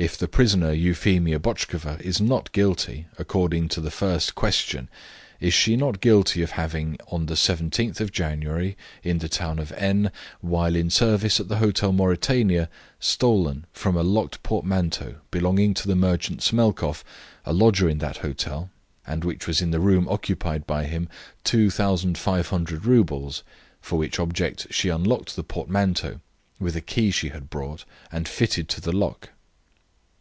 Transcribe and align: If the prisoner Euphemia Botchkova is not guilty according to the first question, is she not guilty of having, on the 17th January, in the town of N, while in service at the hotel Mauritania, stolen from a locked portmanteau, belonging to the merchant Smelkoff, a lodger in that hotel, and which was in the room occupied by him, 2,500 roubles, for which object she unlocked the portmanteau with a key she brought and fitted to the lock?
If 0.00 0.16
the 0.16 0.28
prisoner 0.28 0.72
Euphemia 0.72 1.40
Botchkova 1.40 2.00
is 2.00 2.20
not 2.20 2.52
guilty 2.52 3.08
according 3.18 3.68
to 3.70 3.80
the 3.80 3.90
first 3.90 4.36
question, 4.36 4.88
is 5.40 5.52
she 5.52 5.74
not 5.74 6.00
guilty 6.00 6.40
of 6.40 6.52
having, 6.52 6.98
on 7.10 7.26
the 7.26 7.34
17th 7.34 8.08
January, 8.12 8.76
in 9.02 9.18
the 9.18 9.28
town 9.28 9.58
of 9.58 9.72
N, 9.72 10.12
while 10.40 10.76
in 10.76 10.88
service 10.88 11.40
at 11.40 11.48
the 11.48 11.56
hotel 11.56 11.90
Mauritania, 11.90 12.70
stolen 13.00 13.66
from 13.72 13.96
a 13.96 14.04
locked 14.04 14.40
portmanteau, 14.44 15.16
belonging 15.32 15.74
to 15.74 15.88
the 15.88 15.96
merchant 15.96 16.42
Smelkoff, 16.44 17.02
a 17.44 17.52
lodger 17.52 17.88
in 17.88 17.98
that 17.98 18.18
hotel, 18.18 18.70
and 19.04 19.24
which 19.24 19.48
was 19.48 19.60
in 19.60 19.72
the 19.72 19.80
room 19.80 20.06
occupied 20.06 20.64
by 20.64 20.84
him, 20.84 21.08
2,500 21.42 22.84
roubles, 22.86 23.42
for 23.80 23.98
which 23.98 24.20
object 24.20 24.68
she 24.70 24.90
unlocked 24.90 25.34
the 25.34 25.42
portmanteau 25.42 26.20
with 26.60 26.76
a 26.76 26.80
key 26.80 27.10
she 27.10 27.30
brought 27.30 27.84
and 28.12 28.28
fitted 28.28 28.68
to 28.68 28.80
the 28.80 28.92
lock? 28.92 29.30